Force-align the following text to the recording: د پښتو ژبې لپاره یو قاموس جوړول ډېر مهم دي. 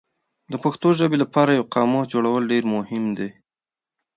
د 0.51 0.53
پښتو 0.63 0.87
ژبې 0.99 1.17
لپاره 1.23 1.51
یو 1.57 1.65
قاموس 1.73 2.05
جوړول 2.13 2.43
ډېر 2.51 2.63
مهم 2.75 3.03
دي. 3.17 3.29